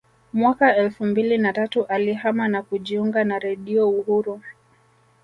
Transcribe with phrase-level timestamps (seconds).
[0.33, 4.41] Mwaka elfu mbili na tatu alihama na kujiunga na Redio Uhuru